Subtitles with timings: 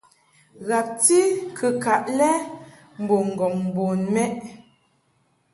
[0.67, 1.19] Ghabti
[1.57, 2.29] kɨkaʼ lɛ
[3.01, 4.33] mbo ŋgɔŋ bun mɛʼ.